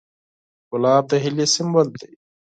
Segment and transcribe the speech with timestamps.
[0.69, 2.11] ګلاب د هیلې سمبول دی.